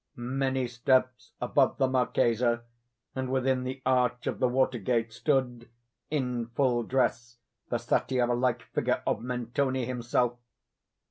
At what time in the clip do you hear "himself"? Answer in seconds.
9.85-10.39